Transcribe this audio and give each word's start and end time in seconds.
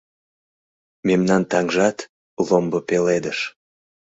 Мемнан 1.07 1.43
таҥжат- 1.51 1.97
ломбо 2.47 2.79
пеледыш- 2.87 3.39